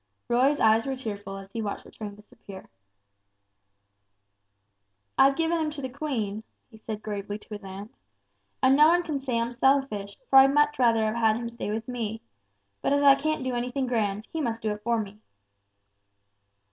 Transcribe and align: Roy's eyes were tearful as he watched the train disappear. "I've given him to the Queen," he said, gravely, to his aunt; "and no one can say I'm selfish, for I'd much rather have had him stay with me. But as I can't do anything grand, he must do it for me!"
Roy's 0.29 0.59
eyes 0.59 0.87
were 0.87 0.95
tearful 0.95 1.37
as 1.37 1.51
he 1.51 1.61
watched 1.61 1.83
the 1.83 1.91
train 1.91 2.15
disappear. 2.15 2.67
"I've 5.15 5.35
given 5.35 5.59
him 5.59 5.69
to 5.69 5.81
the 5.83 5.89
Queen," 5.89 6.41
he 6.71 6.77
said, 6.79 7.03
gravely, 7.03 7.37
to 7.37 7.49
his 7.53 7.63
aunt; 7.63 7.93
"and 8.63 8.75
no 8.75 8.87
one 8.87 9.03
can 9.03 9.19
say 9.19 9.37
I'm 9.39 9.51
selfish, 9.51 10.17
for 10.27 10.39
I'd 10.39 10.55
much 10.55 10.79
rather 10.79 11.05
have 11.05 11.13
had 11.13 11.35
him 11.35 11.49
stay 11.49 11.69
with 11.69 11.87
me. 11.87 12.19
But 12.81 12.93
as 12.93 13.03
I 13.03 13.13
can't 13.13 13.43
do 13.43 13.53
anything 13.53 13.85
grand, 13.85 14.27
he 14.33 14.41
must 14.41 14.63
do 14.63 14.71
it 14.71 14.81
for 14.81 14.99
me!" 14.99 15.21